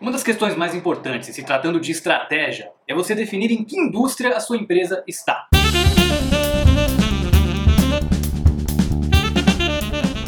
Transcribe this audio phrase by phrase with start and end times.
[0.00, 4.34] Uma das questões mais importantes, se tratando de estratégia, é você definir em que indústria
[4.34, 5.46] a sua empresa está.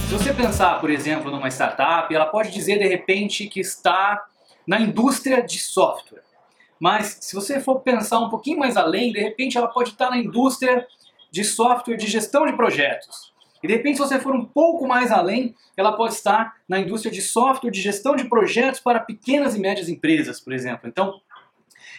[0.07, 4.23] Se você pensar, por exemplo, numa startup, ela pode dizer de repente que está
[4.67, 6.23] na indústria de software.
[6.79, 10.19] Mas se você for pensar um pouquinho mais além, de repente ela pode estar na
[10.19, 10.87] indústria
[11.31, 13.32] de software de gestão de projetos.
[13.63, 17.13] E de repente, se você for um pouco mais além, ela pode estar na indústria
[17.13, 20.89] de software de gestão de projetos para pequenas e médias empresas, por exemplo.
[20.89, 21.21] Então,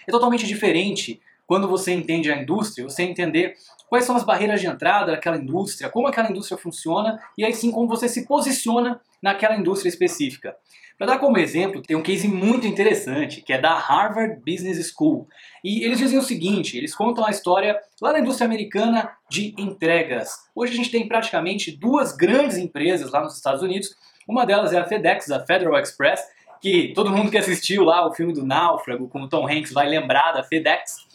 [0.08, 3.56] é totalmente diferente quando você entende a indústria, você entender
[3.94, 7.70] quais são as barreiras de entrada daquela indústria, como aquela indústria funciona e aí sim
[7.70, 10.56] como você se posiciona naquela indústria específica.
[10.98, 15.28] Para dar como exemplo, tem um case muito interessante que é da Harvard Business School.
[15.64, 20.38] E eles dizem o seguinte: eles contam a história lá na indústria americana de entregas.
[20.56, 23.96] Hoje a gente tem praticamente duas grandes empresas lá nos Estados Unidos.
[24.28, 26.20] Uma delas é a FedEx, a Federal Express,
[26.60, 29.88] que todo mundo que assistiu lá o filme do Náufrago com o Tom Hanks vai
[29.88, 31.13] lembrar da FedEx.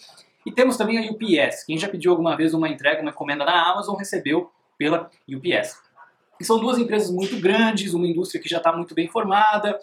[0.48, 1.64] E temos também a UPS.
[1.64, 5.76] Quem já pediu alguma vez uma entrega, uma encomenda na Amazon, recebeu pela UPS.
[6.40, 9.78] E são duas empresas muito grandes, uma indústria que já está muito bem formada,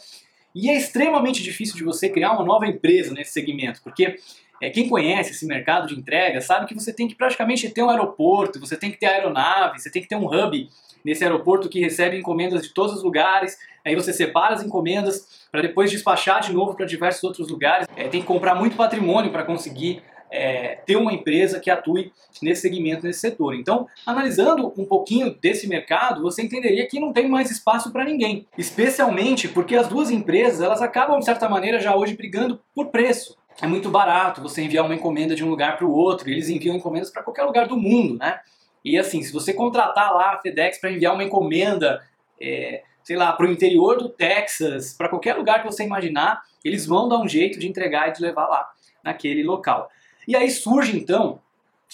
[0.55, 4.16] e é extremamente difícil de você criar uma nova empresa nesse segmento, porque
[4.59, 7.89] é, quem conhece esse mercado de entrega sabe que você tem que praticamente ter um
[7.91, 10.67] aeroporto, você tem que ter aeronave, você tem que ter um hub
[11.03, 13.55] nesse aeroporto que recebe encomendas de todos os lugares,
[13.86, 17.88] aí você separa as encomendas para depois despachar de novo para diversos outros lugares.
[17.95, 20.02] É, tem que comprar muito patrimônio para conseguir
[20.36, 23.55] é, ter uma empresa que atue nesse segmento, nesse setor.
[23.55, 28.45] Então, analisando um pouquinho desse mercado, você entenderia que não tem mais espaço para ninguém.
[28.58, 33.38] Especialmente porque as duas empresas, elas acabam, de certa maneira, já hoje brigando por preço.
[33.61, 36.75] É muito barato você enviar uma encomenda de um lugar para o outro, eles enviam
[36.75, 38.39] encomendas para qualquer lugar do mundo, né?
[38.83, 42.03] E assim, se você contratar lá a FedEx para enviar uma encomenda,
[42.39, 46.86] é, sei lá, para o interior do Texas, para qualquer lugar que você imaginar, eles
[46.86, 48.70] vão dar um jeito de entregar e de levar lá
[49.03, 49.89] naquele local.
[50.27, 51.39] E aí surge então,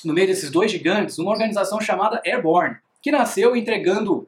[0.04, 4.28] no meio desses dois gigantes, uma organização chamada Airborne, que nasceu entregando,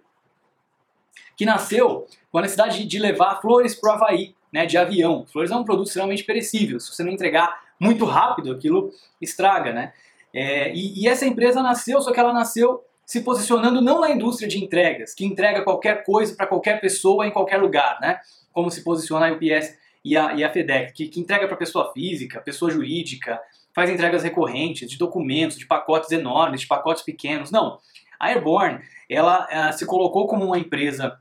[1.35, 5.25] que nasceu com a necessidade de levar flores para o Havaí, né, de avião.
[5.31, 6.79] Flores é um produto extremamente perecível.
[6.79, 9.93] Se você não entregar muito rápido, aquilo estraga, né?
[10.33, 14.47] É, e, e essa empresa nasceu, só que ela nasceu se posicionando não na indústria
[14.47, 18.19] de entregas, que entrega qualquer coisa para qualquer pessoa em qualquer lugar, né?
[18.51, 21.91] Como se posiciona a UPS e a, e a FedEx, que, que entrega para pessoa
[21.93, 23.39] física, pessoa jurídica,
[23.73, 27.51] faz entregas recorrentes de documentos, de pacotes enormes, de pacotes pequenos.
[27.51, 27.79] Não.
[28.19, 28.79] A Airborne,
[29.09, 31.19] ela, ela se colocou como uma empresa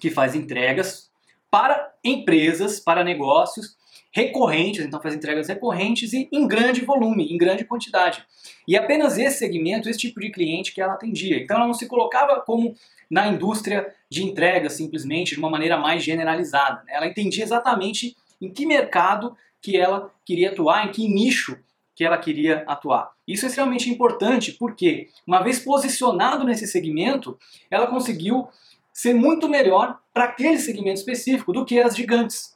[0.00, 1.10] que faz entregas
[1.50, 3.76] para empresas, para negócios
[4.12, 8.24] recorrentes, então faz entregas recorrentes e em grande volume, em grande quantidade.
[8.66, 11.36] E apenas esse segmento, esse tipo de cliente que ela atendia.
[11.36, 12.76] Então ela não se colocava como
[13.10, 16.82] na indústria de entregas simplesmente de uma maneira mais generalizada.
[16.84, 16.92] Né?
[16.94, 21.58] Ela entendia exatamente em que mercado que ela queria atuar, em que nicho
[21.94, 23.12] que ela queria atuar.
[23.26, 27.38] Isso é extremamente importante porque, uma vez posicionado nesse segmento,
[27.70, 28.48] ela conseguiu
[28.92, 32.54] ser muito melhor para aquele segmento específico do que as gigantes.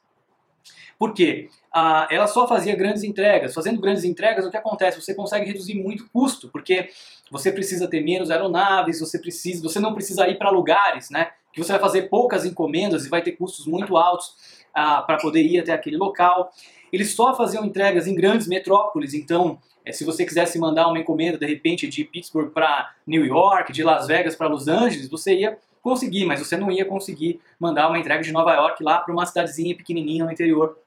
[0.99, 1.49] Por quê?
[1.72, 3.54] Ah, ela só fazia grandes entregas.
[3.54, 5.00] Fazendo grandes entregas, o que acontece?
[5.00, 6.91] Você consegue reduzir muito custo, porque
[7.31, 11.31] você precisa ter menos aeronaves, você precisa, você não precisa ir para lugares, né?
[11.53, 15.42] Que você vai fazer poucas encomendas e vai ter custos muito altos ah, para poder
[15.42, 16.52] ir até aquele local.
[16.92, 21.38] Eles só faziam entregas em grandes metrópoles, então é, se você quisesse mandar uma encomenda
[21.38, 25.58] de repente de Pittsburgh para New York, de Las Vegas para Los Angeles, você ia
[25.82, 29.24] conseguir, mas você não ia conseguir mandar uma entrega de Nova York lá para uma
[29.24, 30.78] cidadezinha pequenininha no interior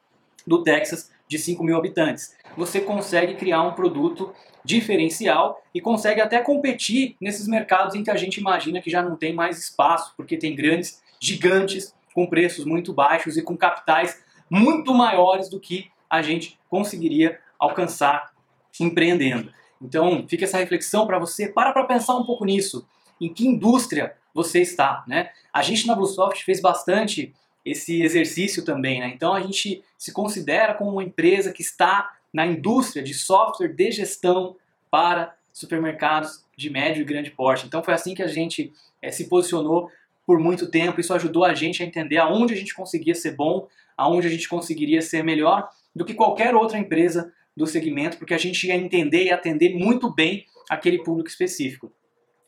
[0.46, 2.36] do Texas de 5 mil habitantes.
[2.58, 4.34] Você consegue criar um produto
[4.64, 9.16] diferencial e consegue até competir nesses mercados em que a gente imagina que já não
[9.16, 14.94] tem mais espaço, porque tem grandes gigantes com preços muito baixos e com capitais muito
[14.94, 18.32] maiores do que a gente conseguiria alcançar
[18.80, 19.54] empreendendo.
[19.82, 22.86] Então, fica essa reflexão para você, para para pensar um pouco nisso.
[23.20, 25.30] Em que indústria você está, né?
[25.54, 27.34] A gente na Bluesoft fez bastante
[27.64, 29.12] esse exercício também, né?
[29.14, 33.92] Então a gente se considera como uma empresa que está na indústria de software de
[33.92, 34.56] gestão
[34.90, 37.66] para supermercados de médio e grande porte.
[37.66, 39.92] Então foi assim que a gente é, se posicionou
[40.32, 41.02] por muito tempo.
[41.02, 43.68] Isso ajudou a gente a entender aonde a gente conseguia ser bom,
[43.98, 48.38] aonde a gente conseguiria ser melhor do que qualquer outra empresa do segmento, porque a
[48.38, 51.92] gente ia entender e atender muito bem aquele público específico.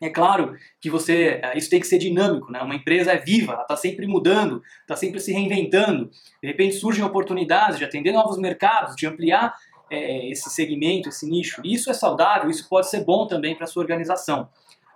[0.02, 2.62] É claro que você, eh, isso tem que ser dinâmico, né?
[2.62, 6.10] Uma empresa é viva, ela está sempre mudando, está sempre se reinventando.
[6.42, 9.54] De repente surgem oportunidades de atender novos mercados, de ampliar
[9.92, 11.62] é, esse segmento, esse nicho.
[11.66, 14.48] Isso é saudável, isso pode ser bom também para sua organização.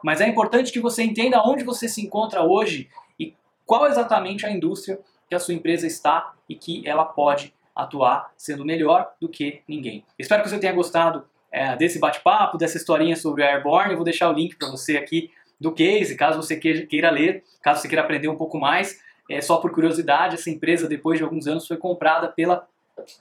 [0.03, 2.89] Mas é importante que você entenda onde você se encontra hoje
[3.19, 3.35] e
[3.65, 4.99] qual exatamente a indústria
[5.29, 10.03] que a sua empresa está e que ela pode atuar sendo melhor do que ninguém.
[10.17, 13.91] Espero que você tenha gostado é, desse bate-papo, dessa historinha sobre a Airborne.
[13.91, 17.81] Eu vou deixar o link para você aqui do case, caso você queira ler, caso
[17.81, 19.00] você queira aprender um pouco mais.
[19.29, 22.65] É, só por curiosidade, essa empresa, depois de alguns anos, foi comprada pela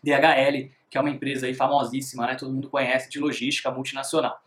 [0.02, 2.36] DHL, que é uma empresa aí famosíssima, né?
[2.36, 4.40] todo mundo conhece, de logística multinacional.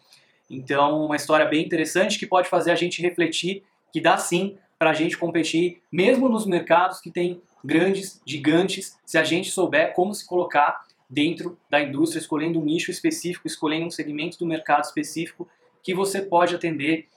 [0.49, 4.91] Então, uma história bem interessante que pode fazer a gente refletir que dá sim para
[4.91, 10.13] a gente competir, mesmo nos mercados que tem grandes, gigantes, se a gente souber como
[10.13, 15.47] se colocar dentro da indústria, escolhendo um nicho específico, escolhendo um segmento do mercado específico
[15.83, 17.07] que você pode atender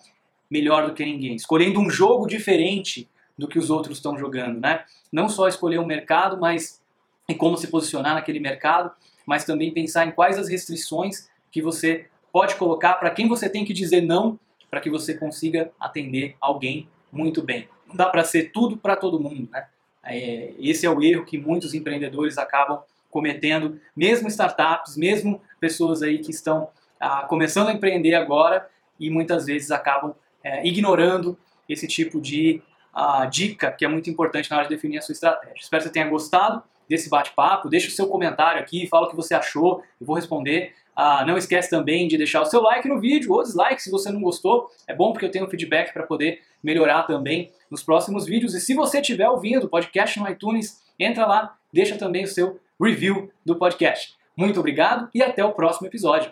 [0.51, 4.85] melhor do que ninguém, escolhendo um jogo diferente do que os outros estão jogando, né?
[5.11, 6.83] Não só escolher um mercado, mas
[7.29, 8.91] em como se posicionar naquele mercado,
[9.27, 13.65] mas também pensar em quais as restrições que você pode colocar para quem você tem
[13.65, 14.39] que dizer não
[14.71, 17.69] para que você consiga atender alguém muito bem.
[17.87, 19.67] Não dá para ser tudo para todo mundo, né?
[20.05, 22.81] É, esse é o erro que muitos empreendedores acabam
[23.11, 28.69] cometendo, mesmo startups, mesmo pessoas aí que estão ah, começando a empreender agora
[28.99, 31.39] e muitas vezes acabam é, ignorando
[31.69, 32.63] esse tipo de
[32.95, 35.55] ah, dica que é muito importante na hora de definir a sua estratégia.
[35.61, 36.63] Espero que você tenha gostado
[36.93, 37.71] desse bate-papo.
[37.71, 40.75] Deixe o seu comentário aqui, fala o que você achou, eu vou responder.
[40.95, 44.13] Ah, não esquece também de deixar o seu like no vídeo ou dislike se você
[44.13, 44.69] não gostou.
[44.87, 48.55] É bom porque eu tenho feedback para poder melhorar também nos próximos vídeos.
[48.55, 52.61] E se você estiver ouvindo o podcast no iTunes, entra lá, deixa também o seu
[52.79, 54.15] review do podcast.
[54.37, 56.31] Muito obrigado e até o próximo episódio.